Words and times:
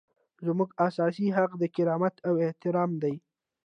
زموږ 0.45 0.69
اساسي 0.87 1.27
حق 1.37 1.51
د 1.57 1.63
کرامت 1.75 2.15
او 2.27 2.33
احترام 2.47 2.91
دی. 3.03 3.15